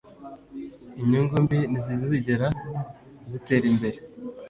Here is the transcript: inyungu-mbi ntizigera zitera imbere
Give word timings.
inyungu-mbi 1.01 1.59
ntizigera 1.71 2.47
zitera 3.31 3.65
imbere 3.71 3.97